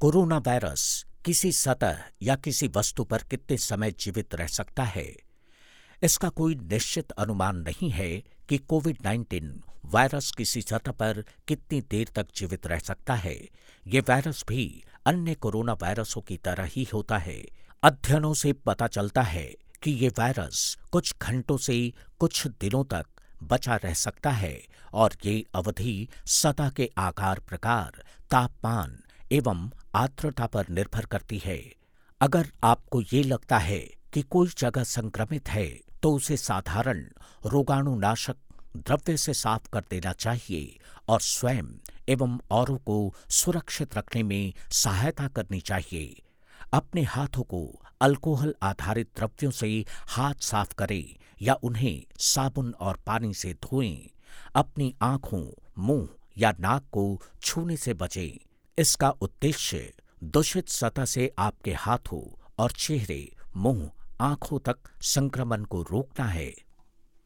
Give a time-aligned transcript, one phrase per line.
[0.00, 5.16] Corona virus किसी सतह या किसी वस्तु पर कितने समय जीवित रह सकता है?
[6.02, 9.50] इसका कोई निश्चित अनुमान नहीं है कि कोविड 19
[9.84, 13.48] वायरस किसी सतह पर कितनी देर तक जीवित रह सकता है।
[13.86, 17.44] ये वायरस भी अन्य कोरोना वायरसों की तरह ही होता है।
[17.82, 23.06] अध्ययनों से पता चलता है कि ये वायरस कुछ घंटों से कुछ दिनों तक
[23.42, 24.62] बचा रह सकता है
[24.92, 29.02] और ये अवधि सतह के आकार प्रकार, तापमान
[29.32, 31.58] एवं आर्द्रता पर निर्भर करती है।
[32.20, 33.78] अगर आपको ये लगता है
[34.12, 35.66] कि कोई जगह संक्रमित है
[36.02, 37.04] तो उसे साधारण
[37.46, 38.36] रोगाणुनाशक
[38.76, 40.78] द्रव्य से साफ़ कर देना चाहिए
[41.08, 41.66] और स्वयं
[42.08, 46.22] एवं औरों को सुरक्षित रखने में सहायता करनी चाहिए।
[46.72, 51.04] अपने हाथों को अल्कोहल आधारित द्रव्यों से हाथ साफ़ करें
[51.42, 54.10] या उन्हें साबुन और पानी से धोएँ।
[54.54, 55.44] अपनी आँखों,
[55.78, 56.08] मुँह
[56.38, 58.47] या नाक को छूने से बचें।
[58.78, 59.92] इसका उद्देश्य
[60.24, 66.54] दूषित सतह से आपके हाथों और चेहरे, मुँह, आँखों तक संक्रमण को रोकना है।